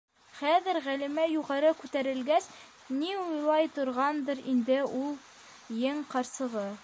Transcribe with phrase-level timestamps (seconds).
[0.35, 2.47] Хәҙер, Ғәлимә юғары күтәрелгәс,
[3.01, 6.69] ни уйлай торғандыр инде ул ен ҡарсығы?